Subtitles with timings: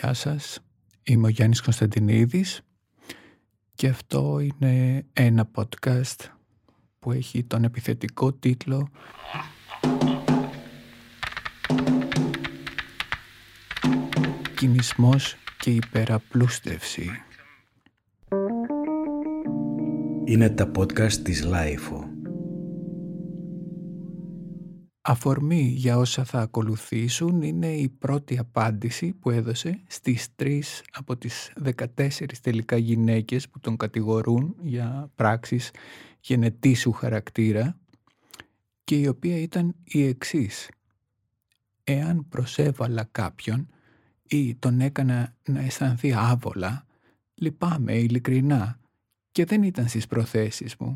[0.00, 0.60] Γεια σας,
[1.02, 2.60] είμαι ο Γιάννης Κωνσταντινίδης
[3.74, 6.16] και αυτό είναι ένα podcast
[6.98, 8.88] που έχει τον επιθετικό τίτλο
[14.56, 17.10] «Κυνισμός και υπεραπλούστευση».
[20.24, 22.13] Είναι τα podcast της LiFO.
[25.06, 31.52] Αφορμή για όσα θα ακολουθήσουν είναι η πρώτη απάντηση που έδωσε στις τρεις από τις
[31.96, 32.08] 14
[32.40, 35.70] τελικά γυναίκες που τον κατηγορούν για πράξεις
[36.20, 37.78] γενετήσου χαρακτήρα
[38.84, 40.68] και η οποία ήταν η εξής.
[41.84, 43.68] Εάν προσέβαλα κάποιον
[44.28, 46.86] ή τον έκανα να αισθανθεί άβολα,
[47.34, 48.78] λυπάμαι ειλικρινά
[49.32, 50.92] και δεν ήταν στις προθέσεις μου.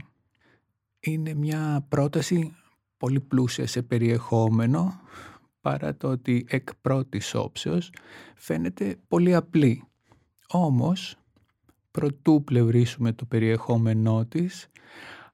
[1.00, 2.52] Είναι μια πρόταση
[2.98, 5.00] πολύ πλούσια σε περιεχόμενο
[5.60, 7.90] παρά το ότι εκ πρώτης όψεως
[8.36, 9.82] φαίνεται πολύ απλή.
[10.48, 11.16] Όμως,
[11.90, 14.68] προτού πλευρίσουμε το περιεχόμενό της,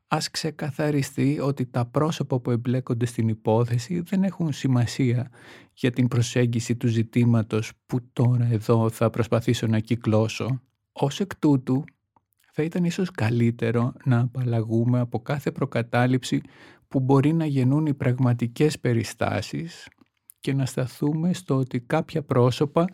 [0.06, 5.30] ας ξεκαθαριστεί ότι τα πρόσωπα που εμπλέκονται στην υπόθεση δεν έχουν σημασία
[5.72, 10.60] για την προσέγγιση του ζητήματος που τώρα εδώ θα προσπαθήσω να κυκλώσω.
[10.92, 11.84] Ως εκ τούτου,
[12.52, 16.42] θα ήταν ίσως καλύτερο να απαλλαγούμε από κάθε προκατάληψη
[16.94, 19.88] που μπορεί να γεννούν οι πραγματικές περιστάσεις
[20.40, 22.84] και να σταθούμε στο ότι κάποια πρόσωπα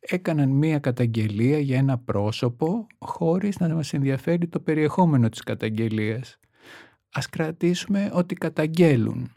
[0.00, 6.38] έκαναν μία καταγγελία για ένα πρόσωπο χωρίς να μας ενδιαφέρει το περιεχόμενο της καταγγελίας.
[7.12, 9.32] Ας κρατήσουμε ότι καταγγέλουν.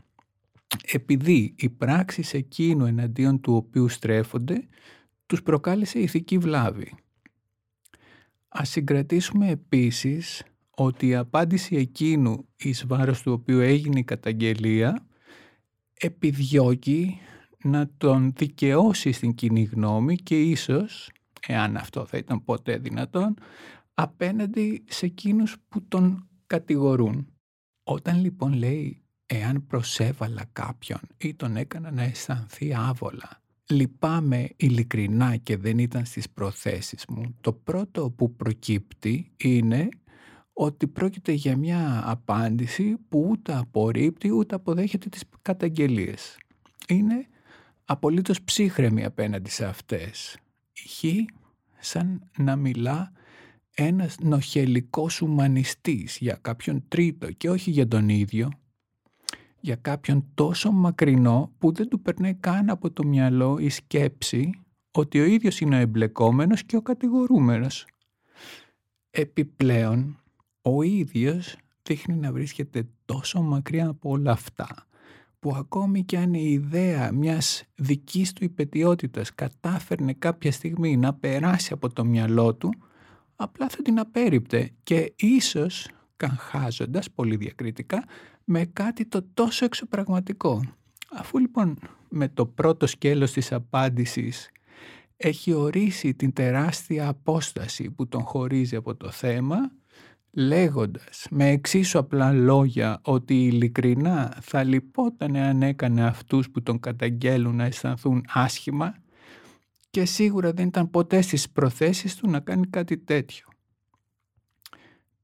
[0.91, 4.67] Επειδή η πράξη εκείνου εναντίον του οποίου στρέφονται
[5.25, 6.93] τους προκάλεσε ηθική βλάβη.
[8.47, 10.43] Ας συγκρατήσουμε επίσης
[10.79, 15.07] ότι η απάντηση εκείνου εις βάρος του οποίου έγινε η καταγγελία
[15.93, 17.19] επιδιώκει
[17.63, 21.09] να τον δικαιώσει στην κοινή γνώμη και ίσως,
[21.47, 23.33] εάν αυτό θα ήταν ποτέ δυνατόν,
[23.93, 27.27] απέναντι σε εκείνους που τον κατηγορούν.
[27.83, 35.57] Όταν λοιπόν λέει εάν προσέβαλα κάποιον ή τον έκανα να αισθανθεί άβολα, λυπάμαι ειλικρινά και
[35.57, 39.89] δεν ήταν στις προθέσεις μου, το πρώτο που προκύπτει είναι
[40.59, 46.37] ότι πρόκειται για μια απάντηση που ούτε απορρίπτει ούτε αποδέχεται τις καταγγελίες.
[46.87, 47.27] Είναι
[47.85, 50.37] απολύτως ψύχρεμη απέναντι σε αυτές.
[50.73, 51.03] Χ
[51.79, 53.11] σαν να μιλά
[53.75, 58.49] ένας νοχελικός ουμανιστής για κάποιον τρίτο και όχι για τον ίδιο.
[59.59, 64.49] Για κάποιον τόσο μακρινό που δεν του περνάει καν από το μυαλό η σκέψη
[64.91, 67.87] ότι ο ίδιος είναι ο εμπλεκόμενος και ο κατηγορούμενος.
[69.09, 70.21] Επιπλέον,
[70.75, 74.87] ο ίδιος δείχνει να βρίσκεται τόσο μακριά από όλα αυτά
[75.39, 81.73] που ακόμη και αν η ιδέα μιας δικής του υπετιότητας κατάφερνε κάποια στιγμή να περάσει
[81.73, 82.73] από το μυαλό του,
[83.35, 88.03] απλά θα την απέριπτε και ίσως καγχάζοντας πολύ διακριτικά
[88.43, 90.61] με κάτι το τόσο εξωπραγματικό.
[91.11, 91.77] Αφού λοιπόν
[92.09, 94.49] με το πρώτο σκέλος της απάντησης
[95.17, 99.57] έχει ορίσει την τεράστια απόσταση που τον χωρίζει από το θέμα,
[100.37, 107.55] λέγοντας με εξίσου απλά λόγια ότι ειλικρινά θα λυπόταν αν έκανε αυτούς που τον καταγγέλουν
[107.55, 108.95] να αισθανθούν άσχημα
[109.89, 113.47] και σίγουρα δεν ήταν ποτέ στις προθέσεις του να κάνει κάτι τέτοιο.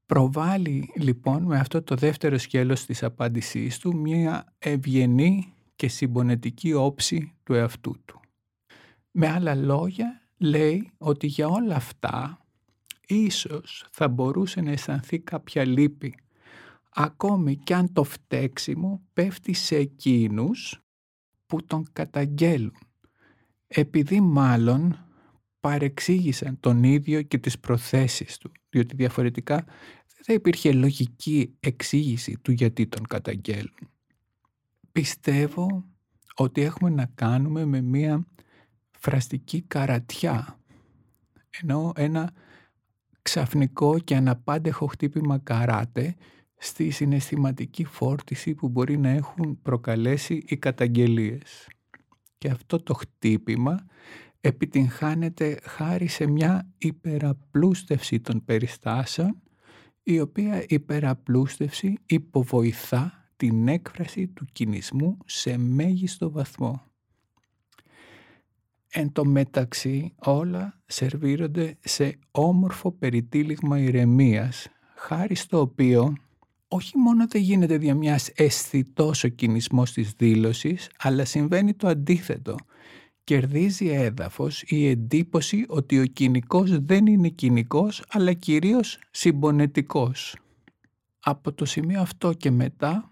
[0.06, 7.32] Προβάλλει λοιπόν με αυτό το δεύτερο σκέλος της απάντησής του μια ευγενή και συμπονετική όψη
[7.42, 8.20] του εαυτού του.
[9.10, 12.43] Με άλλα λόγια λέει ότι για όλα αυτά
[13.06, 16.14] ίσως θα μπορούσε να αισθανθεί κάποια λύπη
[16.90, 20.82] ακόμη κι αν το φταίξιμο πέφτει σε εκείνους
[21.46, 22.76] που τον καταγγέλουν
[23.66, 24.98] επειδή μάλλον
[25.60, 29.54] παρεξήγησαν τον ίδιο και τις προθέσεις του διότι διαφορετικά
[30.14, 33.90] δεν θα υπήρχε λογική εξήγηση του γιατί τον καταγγέλουν.
[34.92, 35.84] Πιστεύω
[36.34, 38.26] ότι έχουμε να κάνουμε με μία
[38.98, 40.58] φραστική καρατιά
[41.50, 42.32] ενώ ένα
[43.24, 46.14] ξαφνικό και αναπάντεχο χτύπημα καράτε
[46.56, 51.68] στη συναισθηματική φόρτιση που μπορεί να έχουν προκαλέσει οι καταγγελίες.
[52.38, 53.86] Και αυτό το χτύπημα
[54.40, 59.42] επιτυγχάνεται χάρη σε μια υπεραπλούστευση των περιστάσεων
[60.02, 66.93] η οποία υπεραπλούστευση υποβοηθά την έκφραση του κινησμού σε μέγιστο βαθμό.
[68.96, 76.12] Εν τω μεταξύ όλα σερβίρονται σε όμορφο περιτύλιγμα ηρεμίας, χάρη στο οποίο
[76.68, 82.56] όχι μόνο δεν γίνεται δια μιας αισθητός ο κινησμός της δήλωσης, αλλά συμβαίνει το αντίθετο
[83.24, 90.36] κερδίζει έδαφος η εντύπωση ότι ο κοινικός δεν είναι κοινικός αλλά κυρίως συμπονετικός.
[91.20, 93.08] Από το σημείο αυτό και μετά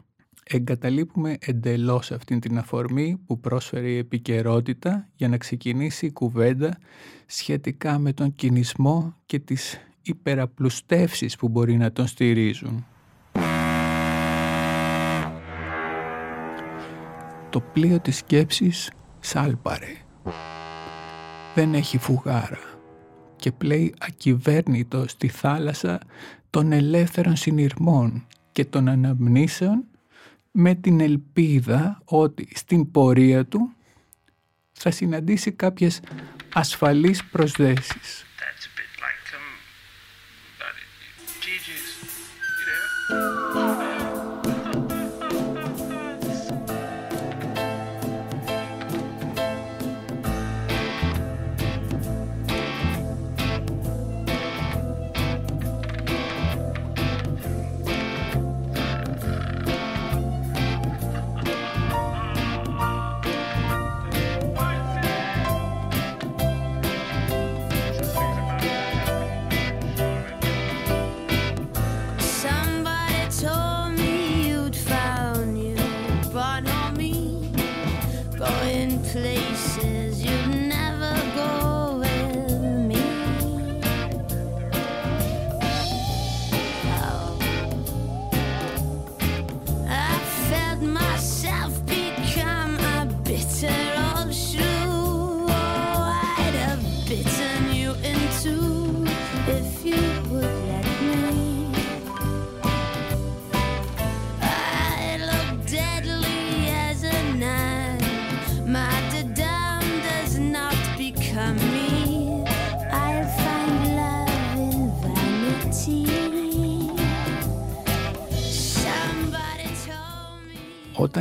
[0.52, 6.78] εγκαταλείπουμε εντελώς αυτήν την αφορμή που πρόσφερε η επικαιρότητα για να ξεκινήσει η κουβέντα
[7.26, 12.86] σχετικά με τον κινησμό και τις υπεραπλουστεύσεις που μπορεί να τον στηρίζουν.
[17.50, 18.90] Το πλοίο της σκέψης
[19.20, 19.96] σάλπαρε.
[21.54, 22.58] Δεν έχει φουγάρα
[23.36, 26.00] και πλέει ακυβέρνητο στη θάλασσα
[26.50, 29.84] των ελεύθερων συνειρμών και των αναμνήσεων
[30.52, 33.72] με την ελπίδα ότι στην πορεία του
[34.72, 36.00] θα συναντήσει κάποιες
[36.52, 38.26] ασφαλείς προσδέσεις.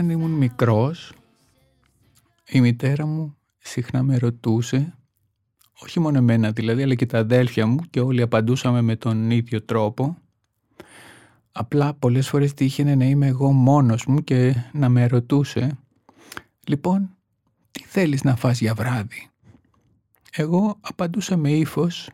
[0.01, 1.13] Όταν ήμουν μικρός,
[2.48, 4.98] η μητέρα μου συχνά με ρωτούσε,
[5.81, 9.63] όχι μόνο εμένα δηλαδή, αλλά και τα αδέλφια μου και όλοι απαντούσαμε με τον ίδιο
[9.63, 10.18] τρόπο.
[11.51, 15.77] Απλά πολλές φορές τύχαινε να είμαι εγώ μόνος μου και να με ρωτούσε
[16.68, 17.18] «Λοιπόν,
[17.71, 19.30] τι θέλεις να φας για βράδυ»
[20.31, 22.09] Εγώ απαντούσα με ύφος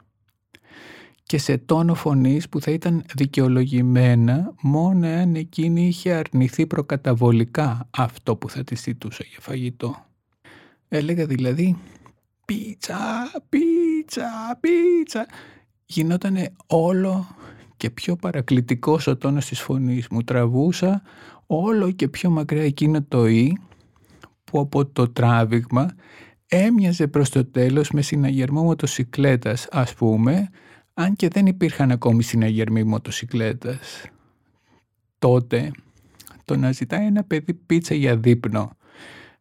[1.27, 8.35] και σε τόνο φωνής που θα ήταν δικαιολογημένα μόνο αν εκείνη είχε αρνηθεί προκαταβολικά αυτό
[8.35, 10.06] που θα της ζητούσα για φαγητό.
[10.88, 11.77] Έλεγα δηλαδή
[12.45, 12.97] «Πίτσα,
[13.50, 15.25] πίτσα, πίτσα».
[15.85, 17.27] Γινότανε όλο
[17.77, 20.24] και πιο παρακλητικός ο τόνος της φωνής μου.
[20.24, 21.01] Τραβούσα
[21.45, 23.57] όλο και πιο μακριά εκείνο το «η»
[24.44, 25.95] που από το τράβηγμα
[26.47, 30.50] έμοιαζε προς το τέλος με συναγερμό μοτοσυκλέτας ας πούμε
[30.99, 34.05] αν και δεν υπήρχαν ακόμη συναγερμοί μοτοσυκλέτας.
[35.19, 35.71] Τότε
[36.45, 38.71] το να ζητάει ένα παιδί πίτσα για δείπνο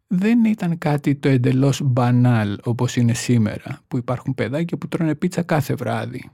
[0.06, 5.42] δεν ήταν κάτι το εντελώς μπανάλ όπως είναι σήμερα που υπάρχουν παιδάκια που τρώνε πίτσα
[5.42, 6.30] κάθε βράδυ.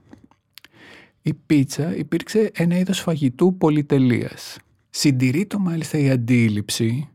[1.21, 4.57] Η πίτσα υπήρξε ένα είδος φαγητού πολυτελείας.
[4.89, 7.09] Συντηρεί το μάλιστα η αντίληψη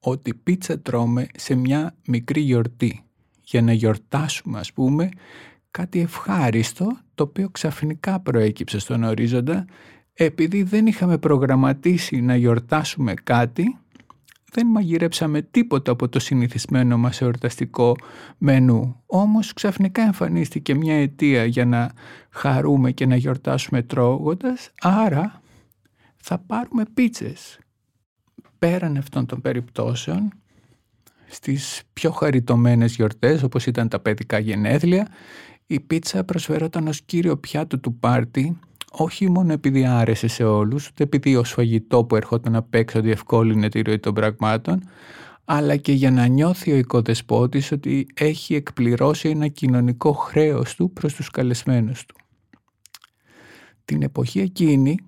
[0.00, 3.04] ότι πίτσα τρώμε σε μια μικρή γιορτή
[3.42, 5.08] για να γιορτάσουμε ας πούμε
[5.70, 9.64] κάτι ευχάριστο το οποίο ξαφνικά προέκυψε στον ορίζοντα
[10.14, 13.78] επειδή δεν είχαμε προγραμματίσει να γιορτάσουμε κάτι
[14.56, 17.96] δεν μαγειρέψαμε τίποτα από το συνηθισμένο μας εορταστικό
[18.38, 19.02] μενού.
[19.06, 21.92] Όμως ξαφνικά εμφανίστηκε μια αιτία για να
[22.30, 25.42] χαρούμε και να γιορτάσουμε τρώγοντας, άρα
[26.16, 27.58] θα πάρουμε πίτσες.
[28.58, 30.32] Πέραν αυτών των περιπτώσεων,
[31.26, 35.08] στις πιο χαριτωμένες γιορτές όπως ήταν τα παιδικά γενέθλια,
[35.66, 38.58] η πίτσα προσφερόταν ως κύριο πιάτο του πάρτι
[38.98, 43.68] όχι μόνο επειδή άρεσε σε όλους, ούτε επειδή ως φαγητό που ερχόταν απ' έξω διευκόλυνε
[43.68, 44.82] τη ροή των πραγμάτων,
[45.44, 51.14] αλλά και για να νιώθει ο οικοδεσπότης ότι έχει εκπληρώσει ένα κοινωνικό χρέος του προς
[51.14, 52.16] τους καλεσμένους του.
[53.84, 54.98] Την εποχή εκείνη,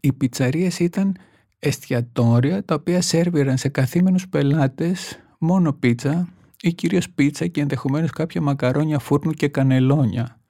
[0.00, 1.16] οι πιτσαρίες ήταν
[1.58, 6.28] εστιατόρια τα οποία σέρβιραν σε καθήμενους πελάτες μόνο πίτσα
[6.64, 10.40] ή κυρίως πίτσα και ενδεχομένως κάποια μακαρόνια φούρνου και κανελόνια.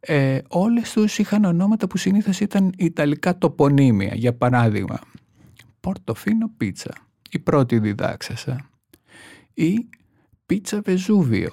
[0.00, 4.98] Ε, όλες τους είχαν ονόματα που συνήθως ήταν ιταλικά τοπονύμια, για παράδειγμα
[5.80, 6.90] Πορτοφίνο πίτσα,
[7.30, 8.70] η πρώτη διδάξασα
[9.54, 9.88] ή
[10.46, 11.50] πίτσα Βεζούβιο.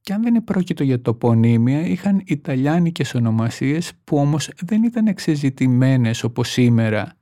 [0.00, 6.48] Και αν δεν επρόκειτο για τοπονύμια, είχαν ιταλιάνικες ονομασίες που όμως δεν ήταν εξεζητημένες όπως
[6.48, 7.16] σήμερα,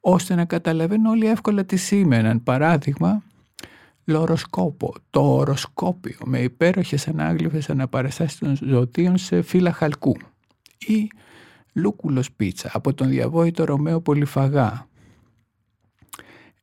[0.00, 2.42] ώστε να καταλαβαίνουν όλοι εύκολα τι σήμαιναν.
[2.42, 3.22] Παράδειγμα,
[4.04, 10.16] λοροσκόπο, το οροσκόπιο με υπέροχες ανάγλυφες αναπαραστάσεις των ζωτίων σε φύλλα χαλκού
[10.78, 11.10] ή
[11.72, 14.86] λούκουλος πίτσα από τον διαβόητο Ρωμαίο Πολυφαγά.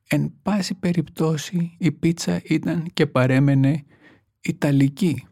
[0.08, 3.84] Εν πάση περιπτώσει η πίτσα ήταν και παρέμενε
[4.40, 5.26] Ιταλική.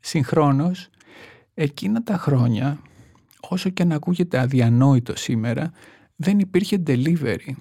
[0.00, 0.88] Συγχρόνως,
[1.54, 2.80] εκείνα τα χρόνια,
[3.40, 5.72] όσο και να ακούγεται αδιανόητο σήμερα,
[6.16, 7.52] δεν υπήρχε delivery.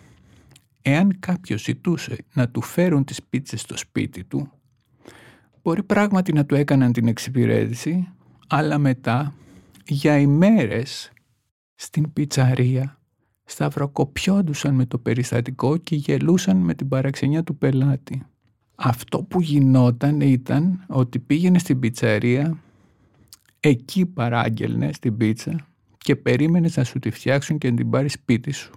[0.90, 4.52] Εάν κάποιος ζητούσε να του φέρουν τις πίτσες στο σπίτι του,
[5.64, 8.08] μπορεί πράγματι να του έκαναν την εξυπηρέτηση,
[8.48, 9.34] αλλά μετά,
[9.88, 11.12] για ημέρες,
[11.76, 13.00] στην πιτσαρία,
[13.44, 18.26] σταυροκοπιόντουσαν με το περιστατικό και γελούσαν με την παραξενιά του πελάτη.
[18.76, 22.58] Αυτό που γινόταν ήταν ότι πήγαινε στην πιτσαρία,
[23.60, 25.68] εκεί παράγγελνε στην πίτσα
[25.98, 28.72] και περίμενες να σου τη φτιάξουν και να την πάρεις σπίτι σου.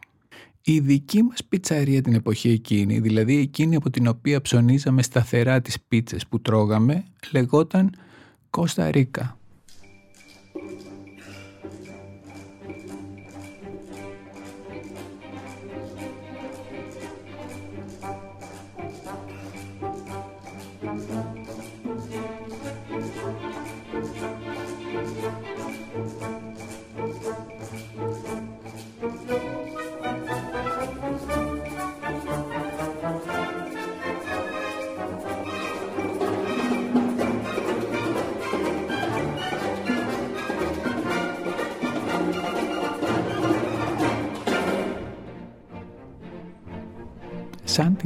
[0.62, 5.80] Η δική μας πιτσαρία την εποχή εκείνη, δηλαδή εκείνη από την οποία ψωνίζαμε σταθερά τις
[5.80, 7.94] πίτσες που τρώγαμε, λεγόταν
[8.50, 9.39] Κώστα Ρίκα.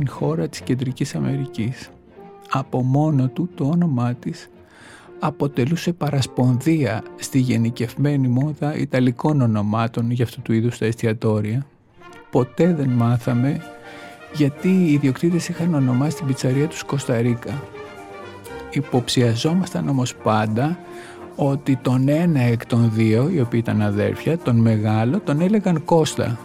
[0.04, 1.90] Την χώρα της Κεντρικής Αμερικής.
[2.50, 4.50] Από μόνο του το όνομά της
[5.18, 11.66] αποτελούσε παρασπονδία στη γενικευμένη μόδα ιταλικών ονομάτων για αυτού του είδους τα εστιατόρια.
[12.30, 13.61] Ποτέ δεν μάθαμε
[14.34, 17.62] γιατί οι ιδιοκτήτες είχαν ονομάσει την πιτσαρία τους Κωνσταντίνα.
[18.70, 20.78] Υποψιαζόμασταν όμως πάντα
[21.37, 26.38] ότι τον ένα εκ των δύο, οι οποίοι ήταν αδέρφια, τον μεγάλο, τον έλεγαν Κώστα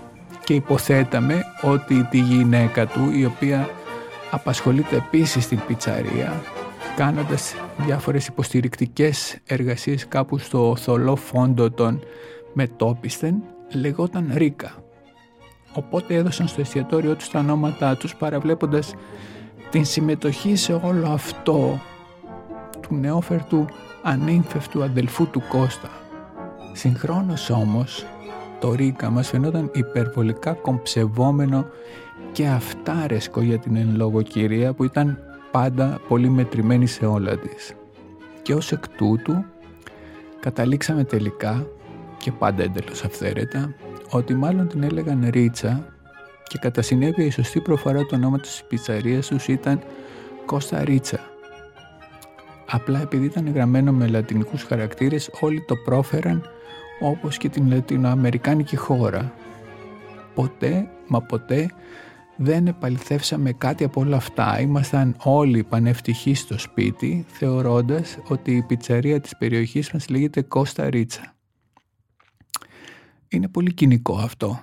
[0.49, 3.69] και υποθέταμε ότι τη γυναίκα του η οποία
[4.31, 6.41] απασχολείται επίσης στην πιτσαρία
[6.95, 11.99] κάνοντας διάφορες υποστηρικτικές εργασίες κάπου στο θολό φόντο των
[12.53, 13.35] μετόπισθεν
[13.73, 14.71] λεγόταν Ρίκα.
[15.73, 18.93] Οπότε έδωσαν στο εστιατόριο τους τα ονόματά τους παραβλέποντας
[19.69, 21.79] την συμμετοχή σε όλο αυτό
[22.79, 23.65] του νεόφερτου
[24.03, 25.89] ανήμφευτου αδελφού του Κώστα.
[26.71, 28.05] Συγχρόνως όμως
[28.59, 31.65] το Ρίκα μας φαινόταν υπερβολικά κομψευόμενο
[32.31, 35.17] και αυτάρεσκο για την εν λόγω κυρία που ήταν
[35.51, 37.73] πάντα πολύ μετρημένη σε όλα της.
[38.41, 39.45] Και ως εκ τούτου
[40.39, 41.67] καταλήξαμε τελικά
[42.17, 43.73] και πάντα εντελώς αυθαίρετα
[44.09, 45.93] ότι μάλλον την έλεγαν Ρίτσα
[46.47, 49.79] και κατά συνέπεια η σωστή προφορά του ονόματος της πιτσαρίας τους ήταν
[50.45, 51.19] Κώστα Ρίτσα.
[52.71, 56.43] Απλά επειδή ήταν γραμμένο με λατινικούς χαρακτήρες όλοι το πρόφεραν
[56.99, 59.33] όπως και την Λατινοαμερικάνικη χώρα.
[60.33, 61.69] Ποτέ, μα ποτέ
[62.37, 64.59] δεν επαληθεύσαμε κάτι από όλα αυτά.
[64.59, 71.35] Ήμασταν όλοι πανευτυχεί στο σπίτι, θεωρώντας ότι η πιτσαρία της περιοχής μας λέγεται Κώστα Ρίτσα.
[73.27, 74.59] Είναι πολύ κοινικό αυτό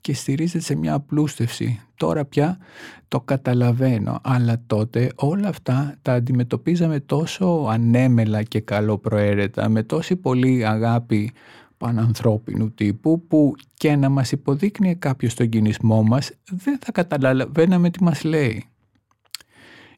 [0.00, 1.80] και στηρίζεται σε μια απλούστευση.
[1.96, 2.58] Τώρα πια
[3.14, 10.66] το καταλαβαίνω, αλλά τότε όλα αυτά τα αντιμετωπίζαμε τόσο ανέμελα και καλοπροαίρετα, με τόση πολύ
[10.66, 11.32] αγάπη
[11.76, 18.02] πανανθρώπινου τύπου που και να μας υποδείκνει κάποιος τον κινησμό μας δεν θα καταλαβαίναμε τι
[18.02, 18.64] μας λέει.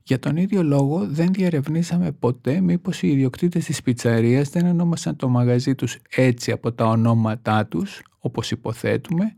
[0.02, 5.28] Για τον ίδιο λόγο δεν διαρευνήσαμε ποτέ μήπως οι ιδιοκτήτες της πιτσαρίας δεν ονόμασαν το
[5.28, 9.36] μαγαζί τους έτσι από τα ονόματά τους, όπως υποθέτουμε,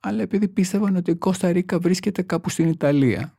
[0.00, 3.35] αλλά επειδή πίστευαν ότι η Κώστα Ρίκα βρίσκεται κάπου στην Ιταλία.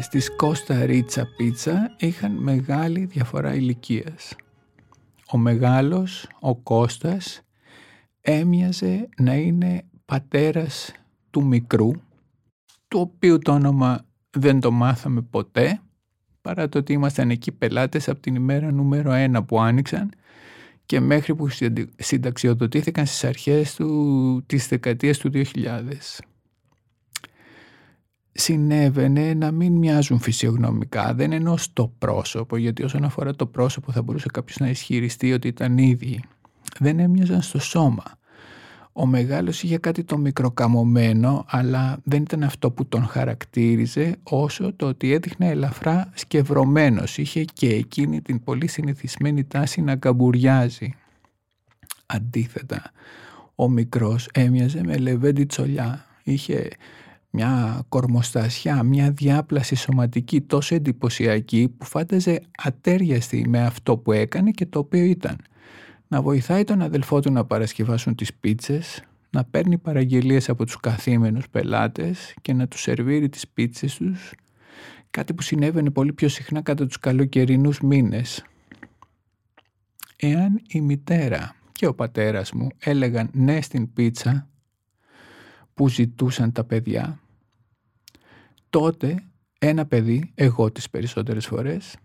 [0.00, 4.36] Φοιτητές της Κώστα Ρίτσα Πίτσα είχαν μεγάλη διαφορά ηλικίας.
[5.32, 7.42] Ο μεγάλος, ο Κώστας,
[8.20, 10.92] έμοιαζε να είναι πατέρας
[11.30, 11.90] του μικρού,
[12.88, 15.80] του οποίου το όνομα δεν το μάθαμε ποτέ,
[16.40, 20.10] παρά το ότι ήμασταν εκεί πελάτες από την ημέρα νούμερο ένα που άνοιξαν
[20.86, 21.48] και μέχρι που
[21.96, 25.44] συνταξιοδοτήθηκαν στις αρχές του, της δεκαετίας του 2000
[28.32, 31.14] συνέβαινε να μην μοιάζουν φυσιογνωμικά.
[31.14, 35.48] Δεν εννοώ στο πρόσωπο, γιατί όσον αφορά το πρόσωπο θα μπορούσε κάποιος να ισχυριστεί ότι
[35.48, 36.22] ήταν ίδιοι.
[36.78, 38.02] Δεν έμοιαζαν στο σώμα.
[38.92, 44.86] Ο μεγάλος είχε κάτι το μικροκαμωμένο, αλλά δεν ήταν αυτό που τον χαρακτήριζε, όσο το
[44.86, 47.18] ότι έδειχνε ελαφρά σκευρωμένος.
[47.18, 50.94] Είχε και εκείνη την πολύ συνηθισμένη τάση να καμπουριάζει.
[52.06, 52.82] Αντίθετα,
[53.54, 56.06] ο μικρός έμοιαζε με λεβέντη τσολιά.
[56.22, 56.68] Είχε
[57.30, 64.66] μια κορμοστασιά, μια διάπλαση σωματική τόσο εντυπωσιακή που φάνταζε ατέριαστη με αυτό που έκανε και
[64.66, 65.36] το οποίο ήταν
[66.08, 71.48] να βοηθάει τον αδελφό του να παρασκευάσουν τις πίτσες, να παίρνει παραγγελίες από τους καθήμενους
[71.48, 74.32] πελάτες και να τους σερβίρει τις πίτσες τους,
[75.10, 78.44] κάτι που συνέβαινε πολύ πιο συχνά κατά τους καλοκαιρινούς μήνες.
[80.16, 84.48] Εάν η μητέρα και ο πατέρας μου έλεγαν ναι στην πίτσα,
[85.80, 87.20] που ζητούσαν τα παιδιά,
[88.70, 89.22] τότε
[89.58, 91.96] ένα παιδί, εγώ τις περισσότερες φορές,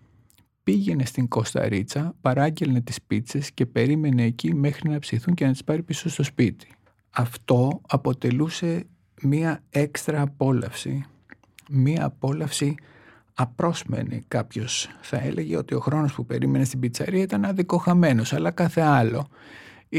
[0.64, 5.64] πήγαινε στην Κωνσταρίτσα, παράγγελνε τις πίτσες και περίμενε εκεί μέχρι να ψηθούν και να τις
[5.64, 6.68] πάρει πίσω στο σπίτι.
[7.10, 8.86] Αυτό αποτελούσε
[9.22, 11.06] μία έξτρα απόλαυση.
[11.70, 12.76] Μία απόλαυση
[13.34, 14.24] απρόσμενη.
[14.28, 19.28] Κάποιος θα έλεγε ότι ο χρόνος που περίμενε στην πιτσαρία ήταν αδικοχαμένος, αλλά κάθε άλλο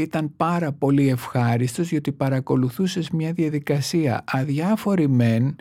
[0.01, 5.55] ήταν πάρα πολύ ευχάριστος γιατί παρακολουθούσες μια διαδικασία αδιάφορη μεν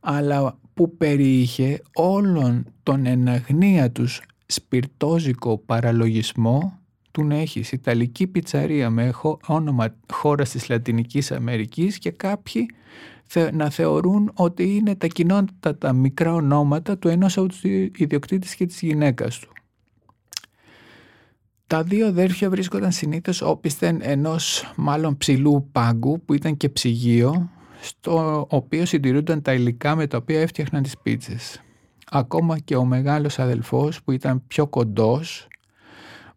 [0.00, 6.78] αλλά που περιείχε όλον τον εναγνία τους σπιρτόζικο παραλογισμό
[7.10, 9.12] του να έχεις Ιταλική πιτσαρία με
[9.46, 12.66] όνομα χώρα της Λατινικής Αμερικής και κάποιοι
[13.52, 17.62] να θεωρούν ότι είναι τα κοινότητα τα μικρά ονόματα του ενός από τους
[17.96, 19.52] ιδιοκτήτες και της γυναίκας του.
[21.68, 27.50] Τα δύο αδέρφια βρίσκονταν συνήθως όπισθεν ενός μάλλον ψηλού πάγκου που ήταν και ψυγείο
[27.80, 31.62] στο οποίο συντηρούνταν τα υλικά με τα οποία έφτιαχναν τις πίτσες.
[32.10, 35.48] Ακόμα και ο μεγάλος αδελφός που ήταν πιο κοντός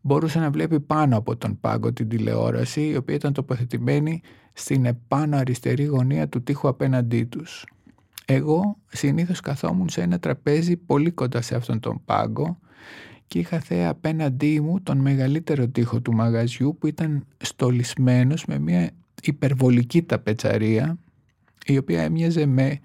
[0.02, 4.22] μπορούσε να βλέπει πάνω από τον πάγκο την τηλεόραση η οποία ήταν τοποθετημένη
[4.54, 7.65] στην επάνω αριστερή γωνία του τοίχου απέναντί τους.
[8.26, 12.58] Εγώ συνήθως καθόμουν σε ένα τραπέζι πολύ κοντά σε αυτόν τον πάγκο
[13.32, 18.91] και είχα θέα απέναντί μου τον μεγαλύτερο τοίχο του μαγαζιού που ήταν στολισμένος με μια
[19.22, 20.98] υπερβολική ταπετσαρία
[21.65, 22.80] η οποία έμοιαζε με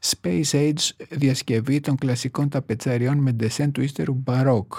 [0.00, 4.72] Space Age διασκευή των κλασικών ταπετσαριών με ντεσέν του ύστερου μπαρόκ.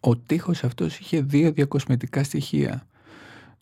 [0.00, 2.86] Ο τοίχος αυτός είχε δύο διακοσμητικά στοιχεία.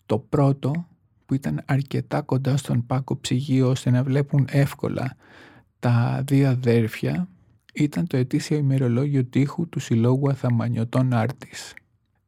[0.05, 0.87] Το πρώτο
[1.25, 5.15] που ήταν αρκετά κοντά στον πάκο ψυγείο ώστε να βλέπουν εύκολα
[5.79, 7.27] τα δύο αδέρφια
[7.75, 11.73] ήταν το ετήσιο ημερολόγιο τείχου του Συλλόγου Αθαμανιωτών Άρτης.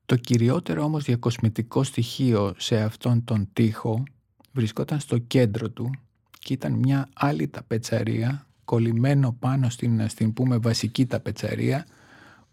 [0.06, 4.04] Το κυριότερο όμως διακοσμητικό στοιχείο σε αυτόν τον τείχο
[4.52, 5.92] βρισκόταν στο κέντρο του
[6.40, 11.86] και ήταν μια άλλη ταπετσαρία κολλημένο πάνω στην, στην πούμε βασική ταπετσαρία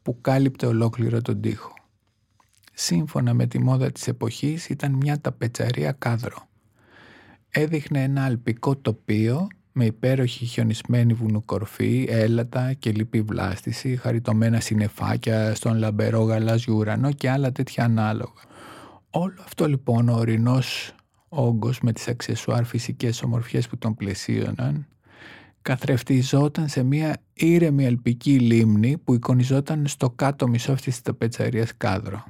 [0.03, 1.73] που κάλυπτε ολόκληρο τον τοίχο.
[2.73, 6.49] Σύμφωνα με τη μόδα της εποχής ήταν μια ταπετσαρία κάδρο.
[7.51, 15.79] Έδειχνε ένα αλπικό τοπίο με υπέροχη χιονισμένη βουνοκορφή, έλατα και λυπή βλάστηση, χαριτωμένα συννεφάκια στον
[15.79, 18.43] λαμπερό γαλάζιο ουρανό και άλλα τέτοια ανάλογα.
[19.11, 20.95] Όλο αυτό λοιπόν ο ορεινός
[21.29, 24.87] όγκος με τις αξεσουάρ φυσικές ομορφιές που τον πλαισίωναν
[25.63, 32.25] καθρεφτιζόταν σε μια ήρεμη αλπική λίμνη που εικονιζόταν στο κάτω μισό αυτής της ταπετσαρίας κάδρο.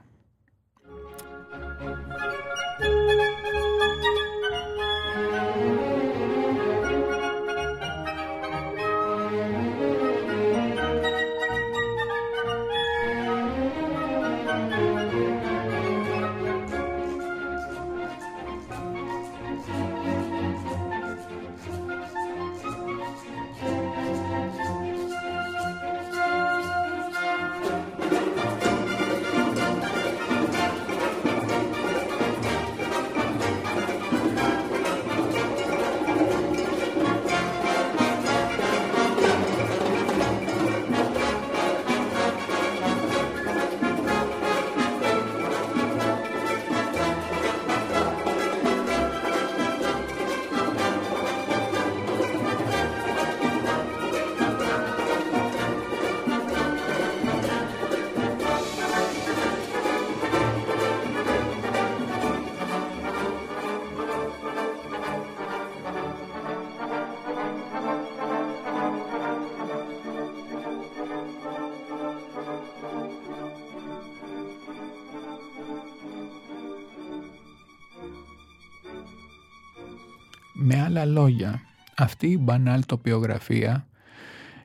[80.99, 81.61] Άλλα λόγια,
[81.97, 83.87] αυτή η μπανάλ τοπιογραφία,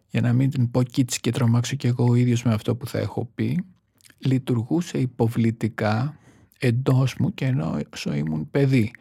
[0.10, 2.88] για να μην την πω κίτση και τρομάξω κι εγώ ο ίδιος με αυτό που
[2.88, 3.64] θα έχω πει,
[4.18, 6.18] λειτουργούσε υποβλητικά
[6.60, 7.80] εντός μου και ενώ
[8.16, 8.92] ήμουν παιδί.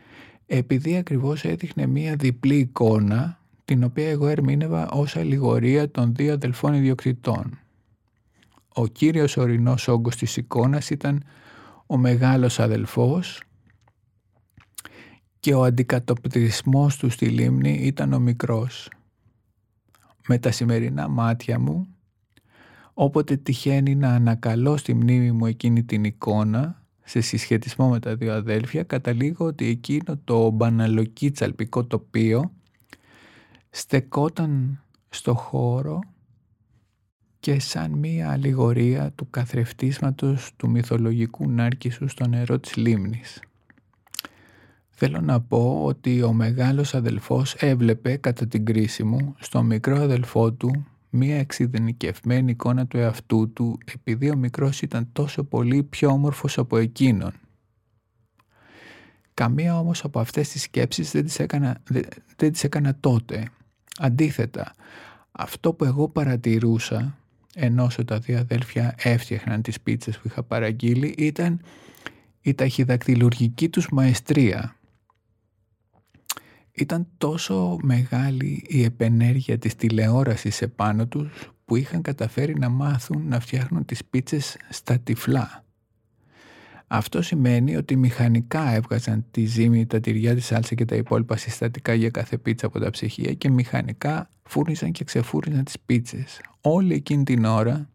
[0.47, 6.75] Επειδή ακριβώς έδειχνε μία διπλή εικόνα την οποία εγώ ερμήνευα ως αλληγορία των δύο αδελφών
[6.75, 7.59] ιδιοκτητών.
[8.75, 11.25] Ο κύριος ορεινός όγκος της εικόνας ήταν
[11.87, 13.43] ο μεγάλος αδελφός
[15.41, 18.91] και ο αντικατοπτρισμός του στη λίμνη ήταν ο μικρός.
[20.27, 21.89] Με τα σημερινά μάτια μου,
[22.95, 28.35] όποτε τυχαίνει να ανακαλώ στη μνήμη μου εκείνη την εικόνα, σε συσχετισμό με τα δύο
[28.35, 32.53] αδέλφια, καταλήγω ότι εκείνο το μπαναλοκί τσαλπικό τοπίο
[33.71, 36.01] στεκόταν στο χώρο
[37.41, 43.41] και σαν μία αλληγορία του καθρεφτίσματος του μυθολογικού Νάρκισσου στο νερό της λίμνης.
[45.01, 50.53] Θέλω να πω ότι ο μεγάλος αδελφός έβλεπε κατά την κρίση μου στο μικρό αδελφό
[50.53, 56.59] του μία εξειδενικευμένη εικόνα του εαυτού του επειδή ο μικρός ήταν τόσο πολύ πιο όμορφος
[56.59, 57.33] από εκείνον.
[59.35, 61.83] Καμία όμως από αυτές τις σκέψεις δεν τις έκανα,
[62.37, 63.49] δεν τις έκανα τότε.
[63.99, 64.75] Αντίθετα,
[65.33, 67.19] αυτό που εγώ παρατηρούσα
[67.55, 71.61] ενώ τα δύο αδέλφια έφτιαχναν τις πίτσες που είχα παραγγείλει ήταν
[72.41, 74.73] η ταχυδακτηλουργική τους μαεστρία.
[76.79, 83.41] Ήταν τόσο μεγάλη η επενέργεια της τηλεόρασης επάνω τους που είχαν καταφέρει να μάθουν να
[83.41, 85.65] φτιάχνουν τις πίτσες στα τυφλά.
[86.87, 91.95] Αυτό σημαίνει ότι μηχανικά έβγαζαν τη ζύμη, τα τυριά, τη σάλτσα και τα υπόλοιπα συστατικά
[91.95, 96.41] για κάθε πίτσα από τα ψυχία και μηχανικά φούρνιζαν και ξεφούρνιζαν τις πίτσες.
[96.61, 97.89] Όλη εκείνη την ώρα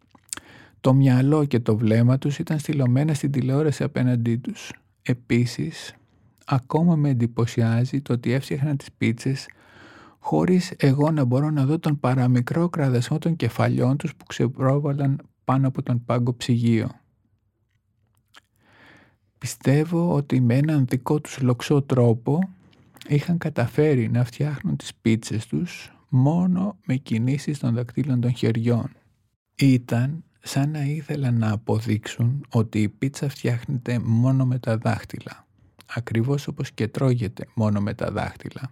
[0.81, 4.71] το μυαλό και το βλέμμα τους ήταν στυλωμένα στην τηλεόραση απέναντί τους.
[5.01, 5.95] Επίσης,
[6.45, 9.47] ακόμα με εντυπωσιάζει το ότι έφτιαχναν τις πίτσες
[10.19, 15.67] χωρίς εγώ να μπορώ να δω τον παραμικρό κραδασμό των κεφαλιών τους που ξεπρόβαλαν πάνω
[15.67, 16.89] από τον πάγκο ψυγείο.
[19.37, 22.39] Πιστεύω ότι με έναν δικό τους λοξό τρόπο
[23.07, 28.91] είχαν καταφέρει να φτιάχνουν τις πίτσες τους μόνο με κινήσεις των δακτύλων των χεριών.
[29.55, 35.42] Ήταν σαν να ήθελαν να αποδείξουν ότι η πίτσα φτιάχνεται μόνο με τα δάχτυλα,
[35.95, 38.71] ακριβώς όπως και τρώγεται μόνο με τα δάχτυλα.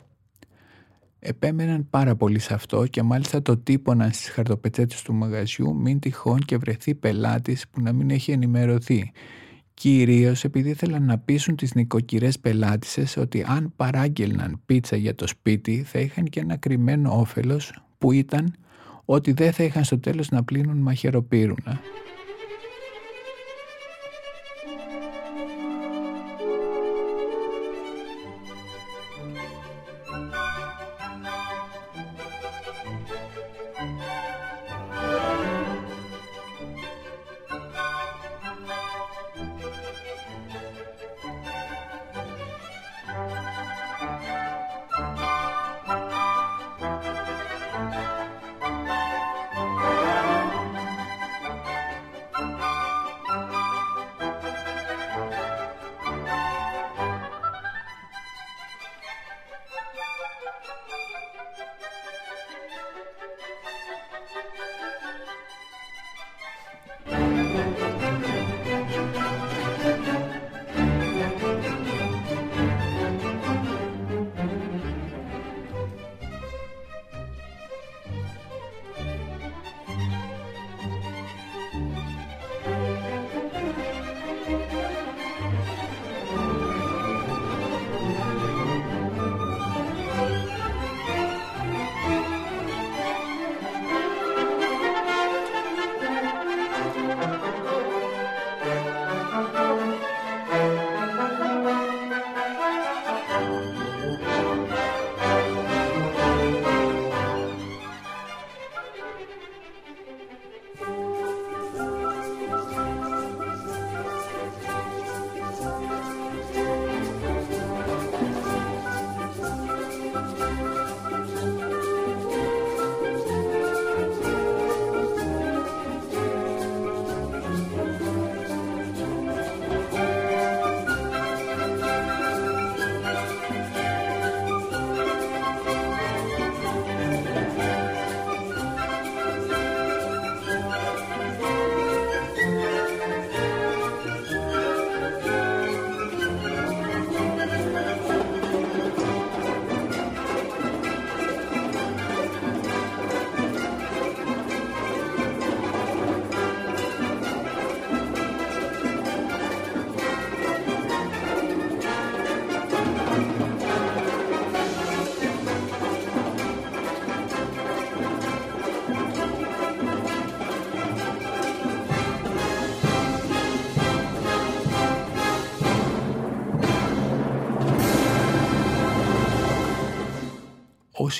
[1.19, 6.39] Επέμεναν πάρα πολύ σε αυτό και μάλιστα το τύπωναν στις χαρτοπετσέτες του μαγαζιού μην τυχόν
[6.39, 9.11] και βρεθεί πελάτης που να μην έχει ενημερωθεί
[9.81, 15.83] κυρίως επειδή ήθελαν να πείσουν τις νοικοκυρές πελάτησες ότι αν παράγγελναν πίτσα για το σπίτι
[15.83, 18.55] θα είχαν και ένα κρυμμένο όφελος που ήταν
[19.05, 21.79] ότι δεν θα είχαν στο τέλος να πλύνουν μαχαιροπύρουνα.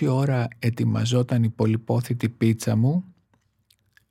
[0.02, 3.04] Όση ώρα ετοιμαζόταν η πολυπόθητη πίτσα μου,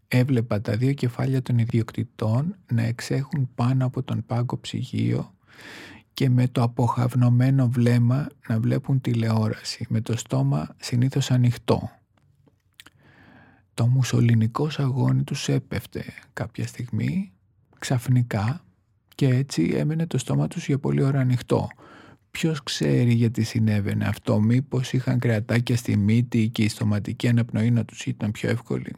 [0.08, 5.34] έβλεπα τα δύο κεφάλια των ιδιοκτητών να εξέχουν πάνω από τον πάγκο ψυγείο
[6.12, 11.90] και με το αποχαυνωμένο βλέμμα να βλέπουν τηλεόραση με το στόμα συνήθως ανοιχτό.
[13.74, 17.32] Το μουσολινικός σαγόνι τους έπεφτε κάποια στιγμή,
[17.78, 18.64] ξαφνικά
[19.14, 21.68] και έτσι έμενε το στόμα τους για πολλή ώρα ανοιχτό.
[22.30, 27.84] Ποιος ξέρει γιατί συνέβαινε αυτό, μήπως είχαν κρεατάκια στη μύτη και η στοματική αναπνοή να
[27.84, 28.94] τους ήταν πιο εύκολη;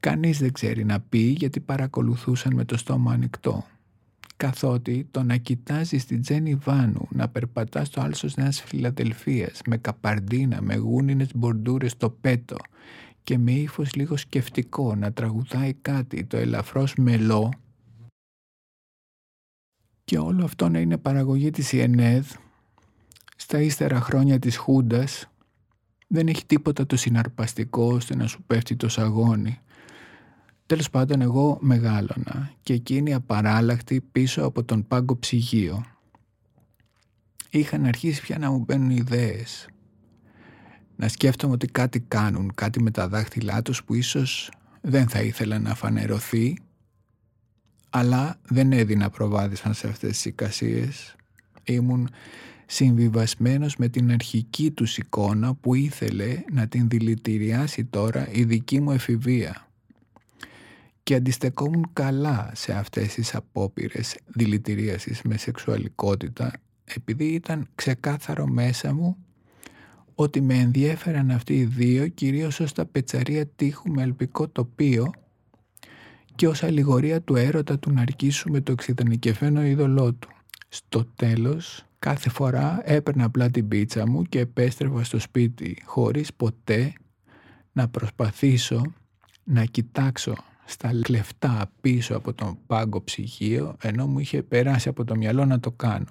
[0.00, 3.64] Κανείς δεν ξέρει να πει γιατί παρακολουθούσαν με το στόμα ανοιχτό
[4.36, 10.62] καθότι το να κοιτάζεις την Τζένι Βάνου να περπατάς στο άλσος Νέας Φιλαδελφίας με καπαρντίνα,
[10.62, 12.56] με γούνινες μπορντούρες στο πέτο
[13.22, 17.52] και με ύφος λίγο σκεφτικό να τραγουδάει κάτι το ελαφρώς μελό
[20.06, 22.26] και όλο αυτό να είναι παραγωγή της ΙΕΝΕΔ
[23.36, 25.28] στα ύστερα χρόνια της Χούντας
[26.06, 29.60] δεν έχει τίποτα το συναρπαστικό ώστε να σου πέφτει το σαγόνι
[30.66, 35.84] Τέλος πάντων εγώ μεγάλωνα και εκείνη απαράλλαχτη πίσω από τον πάγκο ψυγείο.
[37.50, 39.68] Είχαν αρχίσει πια να μου μπαίνουν ιδέες.
[40.96, 45.58] Να σκέφτομαι ότι κάτι κάνουν, κάτι με τα δάχτυλά τους που ίσως δεν θα ήθελα
[45.58, 46.58] να φανερωθεί
[47.96, 51.16] αλλά δεν έδινα προβάδισαν σε αυτές τις εικασίες.
[51.64, 52.08] Ήμουν
[52.66, 58.90] συμβιβασμένος με την αρχική τους εικόνα που ήθελε να την δηλητηριάσει τώρα η δική μου
[58.90, 59.68] εφηβεία
[61.02, 66.52] και αντιστεκόμουν καλά σε αυτές τις απόπειρες δηλητηρίασης με σεξουαλικότητα
[66.84, 69.16] επειδή ήταν ξεκάθαρο μέσα μου
[70.14, 75.12] ότι με ενδιέφεραν αυτοί οι δύο κυρίως ως τα πετσαρία τείχου με ελπικό τοπίο
[76.36, 80.28] και ως αλληγορία του έρωτα του να αρκίσουμε το εξειδανικευμένο είδωλό του.
[80.68, 86.92] Στο τέλος, κάθε φορά έπαιρνα απλά την πίτσα μου και επέστρεφα στο σπίτι χωρίς ποτέ
[87.72, 88.82] να προσπαθήσω
[89.44, 95.16] να κοιτάξω στα κλεφτά πίσω από τον πάγκο ψυγείο ενώ μου είχε περάσει από το
[95.16, 96.06] μυαλό να το κάνω.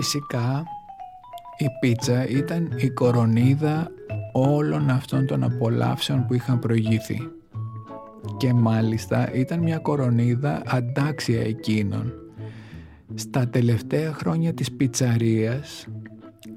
[0.00, 0.64] Φυσικά
[1.56, 3.90] η πίτσα ήταν η κορονίδα
[4.32, 7.30] όλων αυτών των απολαύσεων που είχαν προηγήθει.
[8.36, 12.12] Και μάλιστα ήταν μια κορονίδα αντάξια εκείνων.
[13.14, 15.86] Στα τελευταία χρόνια της πιτσαρίας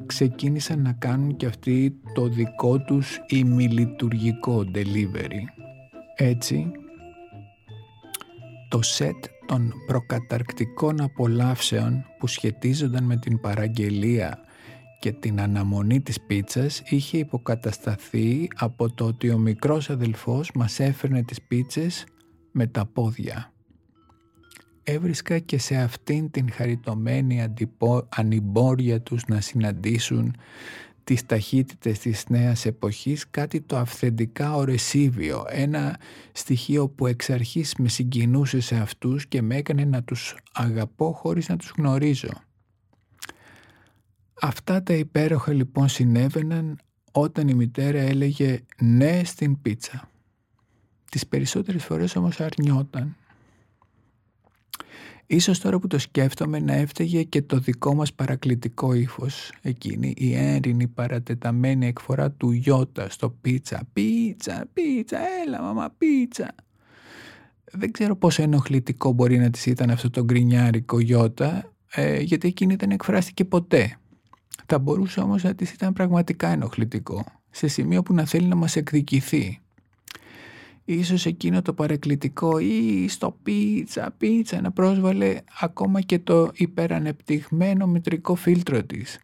[0.05, 5.41] ξεκίνησαν να κάνουν και αυτοί το δικό τους ημιλειτουργικό delivery.
[6.15, 6.71] Έτσι,
[8.69, 14.39] το σετ των προκαταρκτικών απολαύσεων που σχετίζονταν με την παραγγελία
[14.99, 21.23] και την αναμονή της πίτσας είχε υποκατασταθεί από το ότι ο μικρός αδελφός μας έφερνε
[21.23, 22.05] τις πίτσες
[22.51, 23.53] με τα πόδια.
[24.83, 27.53] Έβρισκα και σε αυτήν την χαριτωμένη
[28.09, 30.35] ανυμπόρια τους να συναντήσουν
[31.03, 35.99] τις ταχύτητες της νέας εποχής κάτι το αυθεντικά ορεσίβιο, ένα
[36.31, 41.49] στοιχείο που εξ αρχής με συγκινούσε σε αυτούς και με έκανε να τους αγαπώ χωρίς
[41.49, 42.31] να τους γνωρίζω.
[44.41, 46.79] Αυτά τα υπέροχα λοιπόν συνέβαιναν
[47.11, 50.09] όταν η μητέρα έλεγε ναι στην πίτσα.
[51.11, 53.15] Τις περισσότερες φορές όμως αρνιόταν.
[55.33, 59.51] Ίσως τώρα που το σκέφτομαι να έφταιγε και το δικό μας παρακλητικό ύφος.
[59.61, 66.55] Εκείνη η έρηνη παρατεταμένη εκφορά του Ιώτα στο πίτσα πίτσα πίτσα έλα μαμά πίτσα
[67.71, 72.75] δεν ξέρω πόσο ενοχλητικό μπορεί να της ήταν αυτό το γκρινιάρικο Ιώτα ε, γιατί εκείνη
[72.75, 73.97] δεν εκφράστηκε ποτέ.
[74.65, 78.75] Θα μπορούσε όμως να της ήταν πραγματικά ενοχλητικό σε σημείο που να θέλει να μας
[78.75, 79.60] εκδικηθεί
[80.93, 88.35] ίσως εκείνο το παρεκκλητικό ή στο πίτσα, πίτσα να πρόσβαλε ακόμα και το υπερανεπτυγμένο μητρικό
[88.35, 89.19] φίλτρο της.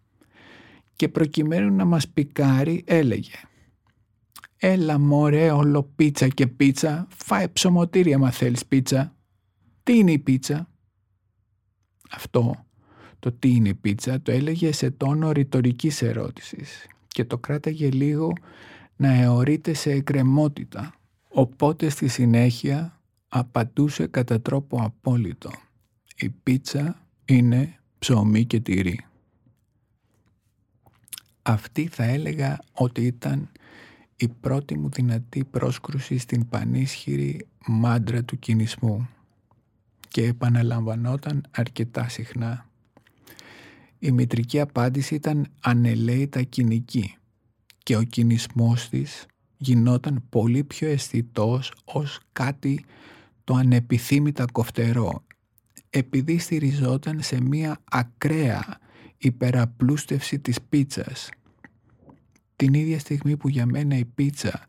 [0.95, 3.35] Και προκειμένου να μας πικάρει έλεγε
[4.57, 9.15] «Έλα μωρέ όλο πίτσα και πίτσα, φάε ψωμοτήρια μα θέλεις πίτσα».
[9.83, 10.69] «Τι είναι η πίτσα»
[12.11, 12.65] Αυτό
[13.19, 18.33] το «τι είναι η πίτσα» το έλεγε σε τόνο ρητορικής ερώτησης και το κράταγε λίγο
[18.95, 20.96] να αιωρείται σε εκκρεμότητα
[21.37, 25.51] Οπότε στη συνέχεια απαντούσε κατά τρόπο απόλυτο.
[26.15, 29.05] Η πίτσα είναι ψωμί και τυρί.
[31.41, 33.51] Αυτή θα έλεγα ότι ήταν
[34.15, 39.07] η πρώτη μου δυνατή πρόσκρουση στην πανίσχυρη μάντρα του κινησμού
[40.07, 42.69] και επαναλαμβανόταν αρκετά συχνά.
[43.99, 47.15] Η μητρική απάντηση ήταν ανελαίητα κοινική
[47.83, 49.25] και ο κινησμός της
[49.57, 52.85] γινόταν πολύ πιο αισθητός ως κάτι
[53.43, 55.23] το ανεπιθύμητα κοφτερό
[55.89, 58.77] επειδή στηριζόταν σε μία ακραία
[59.17, 61.29] υπεραπλούστευση της πίτσας.
[62.55, 64.67] Την ίδια στιγμή που για μένα η πίτσα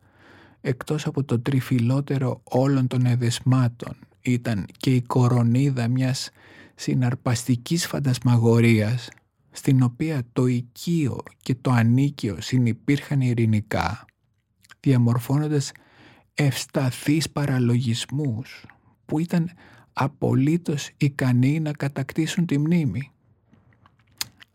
[0.60, 6.30] εκτός από το τριφυλότερο όλων των εδεσμάτων ήταν και η κορονίδα μιας
[6.74, 9.08] συναρπαστικής φαντασμαγορίας
[9.50, 14.04] στην οποία το οικείο και το ανίκιο συνυπήρχαν ειρηνικά
[14.80, 15.72] διαμορφώνοντας
[16.34, 18.66] ευσταθείς παραλογισμούς
[19.06, 19.50] που ήταν
[19.92, 23.10] απολύτως ικανοί να κατακτήσουν τη μνήμη.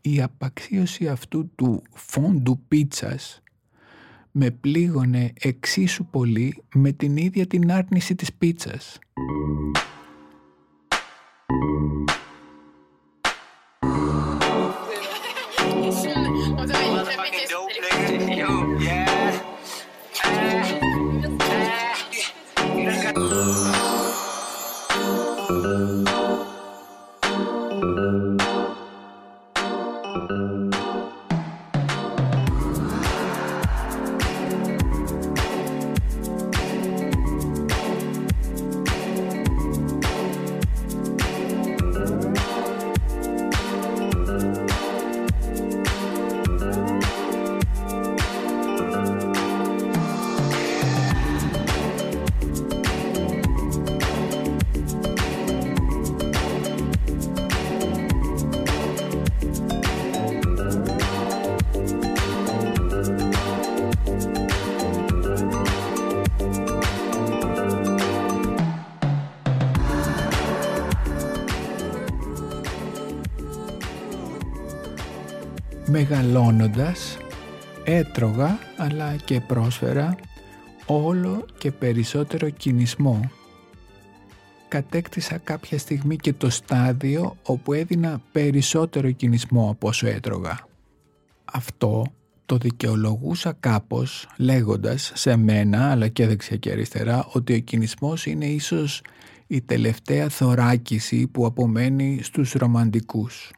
[0.02, 3.42] Η απαξίωση αυτού του φόντου πίτσας
[4.32, 9.00] με πλήγωνε εξίσου πολύ με την ίδια την άρνηση της πίτσας.
[76.34, 77.18] Μεγαλώνοντας
[77.84, 80.16] έτρωγα αλλά και πρόσφερα
[80.86, 83.32] όλο και περισσότερο κινησμό.
[84.68, 90.60] Κατέκτησα κάποια στιγμή και το στάδιο όπου έδινα περισσότερο κινησμό από όσο έτρωγα.
[91.46, 92.06] Αυτό
[92.46, 98.46] το δικαιολογούσα κάπως λέγοντας σε μένα αλλά και δεξιά και αριστερά ότι ο κινησμός είναι
[98.46, 99.02] ίσως
[99.48, 103.52] η τελευταία θωράκιση που απομένει στους ρομαντικούς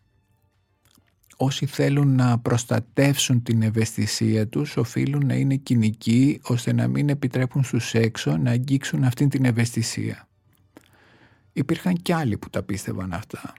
[1.36, 7.64] όσοι θέλουν να προστατεύσουν την ευαισθησία τους οφείλουν να είναι κοινικοί ώστε να μην επιτρέπουν
[7.64, 10.28] στους έξω να αγγίξουν αυτήν την ευαισθησία.
[11.54, 13.54] Υπήρχαν κι άλλοι που τα πίστευαν αυτά.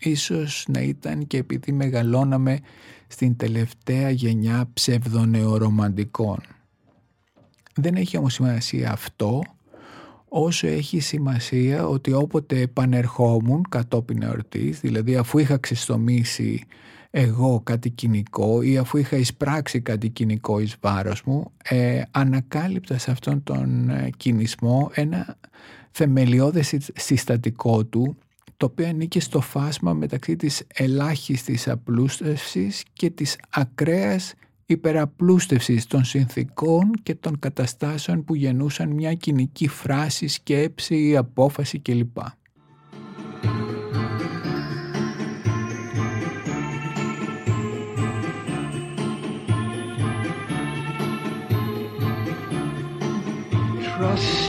[0.00, 2.58] Ίσως να ήταν και επειδή μεγαλώναμε
[3.06, 6.40] στην τελευταία γενιά ψευδονεορομαντικών.
[7.74, 9.42] Δεν έχει όμως σημασία αυτό
[10.34, 16.64] όσο έχει σημασία ότι όποτε επανερχόμουν κατόπιν εορτής, δηλαδή αφού είχα ξεστομίσει
[17.10, 23.10] εγώ κάτι κοινικό ή αφού είχα εισπράξει κάτι κοινικό εις βάρος μου, ε, ανακάλυπτα σε
[23.10, 25.38] αυτόν τον ε, κινησμό ένα
[25.90, 28.16] θεμελιώδες συστατικό του,
[28.56, 34.34] το οποίο ανήκει στο φάσμα μεταξύ της ελάχιστης απλούστευσης και της ακραίας
[34.72, 42.16] υπεραπλούστευσης των συνθήκων και των καταστάσεων που γεννούσαν μια κοινική φράση, σκέψη, απόφαση κλπ.
[53.98, 54.41] Trust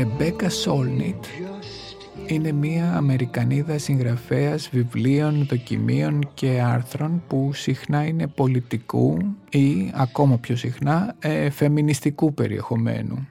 [0.00, 1.24] Ρεμπέκα Σόλνιτ
[2.26, 9.18] είναι μία Αμερικανίδα συγγραφέας βιβλίων, δοκιμίων και άρθρων που συχνά είναι πολιτικού
[9.50, 13.28] ή ακόμα πιο συχνά ε, φεμινιστικού περιεχομένου.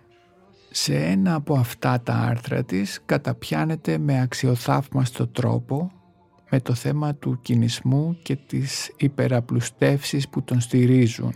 [0.70, 5.92] Σε ένα από αυτά τα άρθρα της καταπιάνεται με αξιοθαύμαστο τρόπο
[6.50, 11.34] με το θέμα του κινησμού και της υπεραπλουστεύσεις που τον στηρίζουν.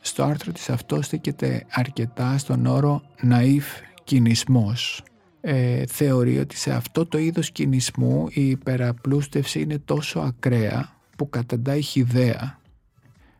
[0.00, 5.02] Στο άρθρο της αυτό στήκεται αρκετά στον όρο «ναΐφ κινησμός.
[5.40, 11.80] Ε, θεωρεί ότι σε αυτό το είδος κινησμού η υπεραπλούστευση είναι τόσο ακραία που καταντάει
[11.80, 12.60] χιδέα.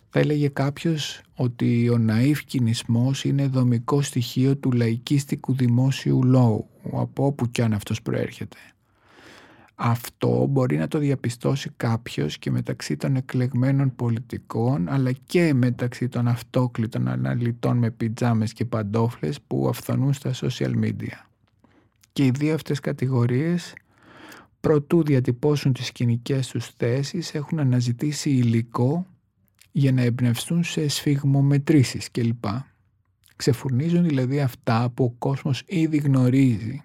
[0.08, 7.26] Θα έλεγε κάποιος ότι ο ναΐφ κινησμός είναι δομικό στοιχείο του λαϊκίστικου δημόσιου λόγου, από
[7.26, 8.56] όπου κι αν αυτός προέρχεται.
[9.82, 16.28] Αυτό μπορεί να το διαπιστώσει κάποιος και μεταξύ των εκλεγμένων πολιτικών αλλά και μεταξύ των
[16.28, 21.26] αυτόκλητων αναλυτών με πιτζάμες και παντόφλες που αυθονούν στα social media.
[22.12, 23.74] Και οι δύο αυτές κατηγορίες
[24.60, 29.06] προτού διατυπώσουν τις κοινικές τους θέσεις έχουν αναζητήσει υλικό
[29.72, 32.44] για να εμπνευστούν σε σφιγμομετρήσεις κλπ.
[33.36, 36.82] Ξεφουρνίζουν δηλαδή αυτά που ο κόσμος ήδη γνωρίζει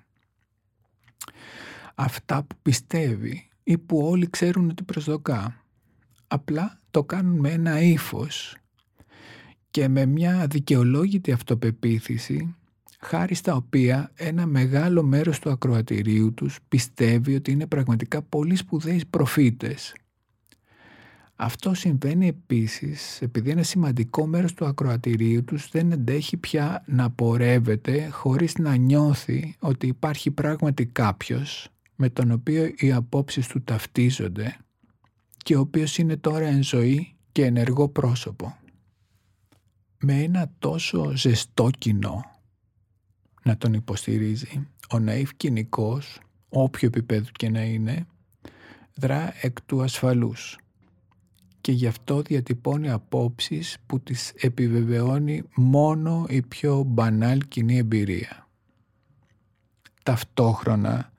[1.95, 5.63] αυτά που πιστεύει ή που όλοι ξέρουν ότι προσδοκά.
[6.27, 8.57] Απλά το κάνουν με ένα ύφος
[9.71, 12.55] και με μια δικαιολόγητη αυτοπεποίθηση
[12.99, 19.01] χάρη στα οποία ένα μεγάλο μέρος του ακροατηρίου τους πιστεύει ότι είναι πραγματικά πολύ σπουδαίοι
[19.09, 19.95] προφήτες.
[21.35, 28.07] Αυτό συμβαίνει επίσης επειδή ένα σημαντικό μέρος του ακροατηρίου τους δεν εντέχει πια να πορεύεται
[28.11, 34.57] χωρίς να νιώθει ότι υπάρχει πράγματι κάποιος με τον οποίο οι απόψεις του ταυτίζονται
[35.37, 38.57] και ο οποίος είναι τώρα εν ζωή και ενεργό πρόσωπο.
[39.99, 42.21] Με ένα τόσο ζεστό κοινό
[43.43, 46.19] να τον υποστηρίζει, ο ναΐφ κοινικός,
[46.49, 48.05] όποιο επίπεδο και να είναι,
[48.95, 50.57] δρά εκ του ασφαλούς
[51.61, 58.47] και γι' αυτό διατυπώνει απόψεις που τις επιβεβαιώνει μόνο η πιο μπανάλ κοινή εμπειρία.
[60.03, 61.11] Ταυτόχρονα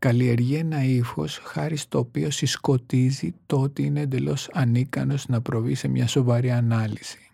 [0.00, 5.88] καλλιεργεί ένα ύφος χάρη στο οποίο συσκοτίζει το ότι είναι εντελώς ανίκανος να προβεί σε
[5.88, 7.30] μια σοβαρή ανάλυση.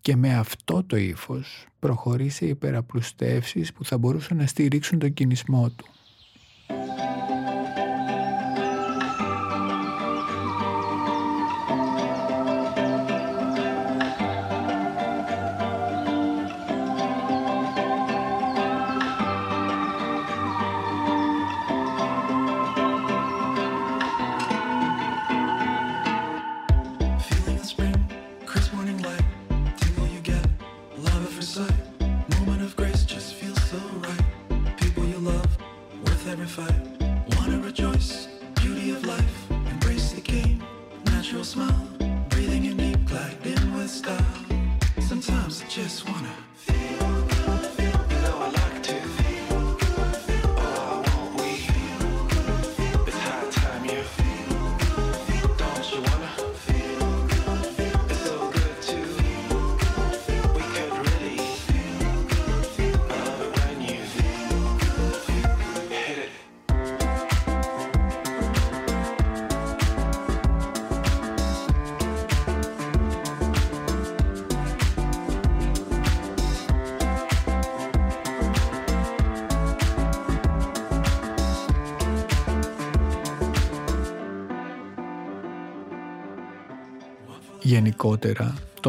[0.00, 5.70] Και με αυτό το ύφος προχωρεί σε υπεραπλουστεύσεις που θα μπορούσαν να στηρίξουν τον κινησμό
[5.70, 5.86] του.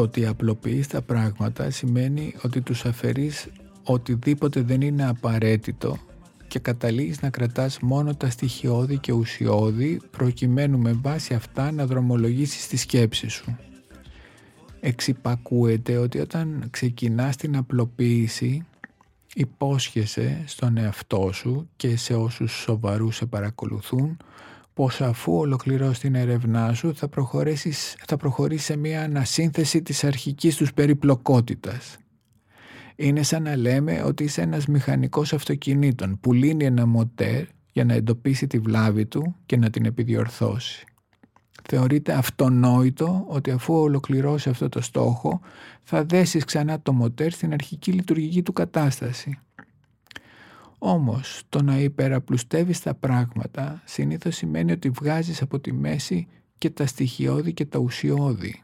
[0.02, 3.48] Το ότι απλοποιείς τα πράγματα σημαίνει ότι τους αφαιρείς
[3.84, 5.98] οτιδήποτε δεν είναι απαραίτητο
[6.48, 12.66] και καταλήγεις να κρατάς μόνο τα στοιχειώδη και ουσιώδη προκειμένου με βάση αυτά να δρομολογήσεις
[12.66, 13.56] τη σκέψη σου.
[14.80, 18.66] Εξυπακούεται ότι όταν ξεκινάς την απλοποίηση
[19.34, 24.16] υπόσχεσαι στον εαυτό σου και σε όσους σοβαρούς σε παρακολουθούν
[24.74, 30.56] πως αφού ολοκληρώσει την ερευνά σου θα προχωρήσεις, θα προχωρήσεις σε μια ανασύνθεση της αρχικής
[30.56, 31.96] τους περιπλοκότητας.
[32.96, 37.94] Είναι σαν να λέμε ότι είσαι ένας μηχανικός αυτοκινήτων που λύνει ένα μοτέρ για να
[37.94, 40.84] εντοπίσει τη βλάβη του και να την επιδιορθώσει.
[41.68, 45.40] Θεωρείται αυτονόητο ότι αφού ολοκληρώσει αυτό το στόχο
[45.82, 49.38] θα δέσεις ξανά το μοτέρ στην αρχική λειτουργική του κατάσταση.
[50.84, 56.26] Όμως το να υπεραπλουστεύεις τα πράγματα συνήθως σημαίνει ότι βγάζεις από τη μέση
[56.58, 58.62] και τα στοιχειώδη και τα ουσιώδη.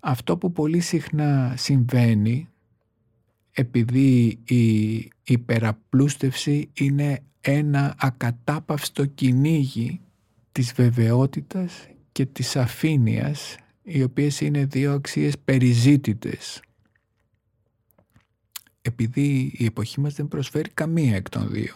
[0.00, 2.48] Αυτό που πολύ συχνά συμβαίνει
[3.52, 10.00] επειδή η υπεραπλούστευση είναι ένα ακατάπαυστο κυνήγι
[10.52, 16.60] της βεβαιότητας και της αφήνειας οι οποίες είναι δύο αξίες περιζήτητες
[18.82, 21.74] επειδή η εποχή μας δεν προσφέρει καμία εκ των δύο.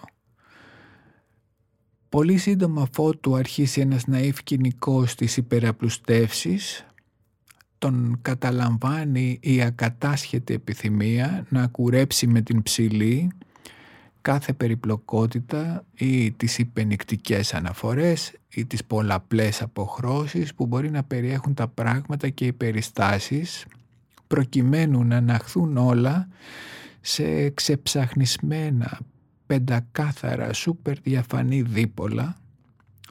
[2.09, 6.87] Πολύ σύντομα αφότου αρχίσει ένας ναΐφ κοινικός στις υπεραπλουστεύσεις,
[7.79, 13.31] τον καταλαμβάνει η ακατάσχετη επιθυμία να κουρέψει με την ψηλή
[14.21, 21.69] κάθε περιπλοκότητα ή τις υπενικτικές αναφορές ή τις πολλαπλές αποχρώσεις που μπορεί να περιέχουν τα
[21.69, 23.67] πράγματα και οι περιστάσεις
[24.27, 26.29] προκειμένου να αναχθούν όλα
[27.07, 29.01] σε ξεψαχνισμένα
[29.47, 32.37] πεντακάθαρα σούπερ διαφανή δίπολα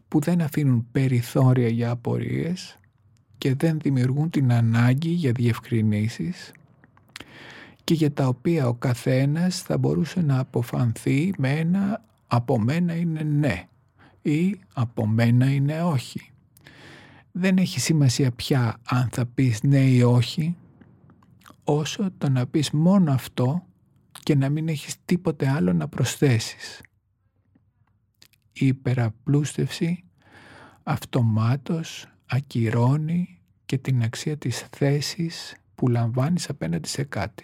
[0.07, 2.79] που δεν αφήνουν περιθώρια για απορίες
[3.37, 6.51] και δεν δημιουργούν την ανάγκη για διευκρινήσεις
[7.83, 13.23] και για τα οποία ο καθένας θα μπορούσε να αποφανθεί με ένα «από μένα είναι
[13.23, 13.67] ναι»
[14.21, 16.31] ή «από μένα είναι όχι».
[17.31, 20.55] Δεν έχει σημασία πια αν θα πεις ναι ή όχι,
[21.63, 23.63] όσο το να πεις μόνο αυτό
[24.23, 26.81] και να μην έχεις τίποτε άλλο να προσθέσεις.
[28.53, 30.03] Η υπεραπλούστευση
[30.83, 37.43] αυτομάτως ακυρώνει και την αξία της θέσης που λαμβάνεις απέναντι σε κάτι.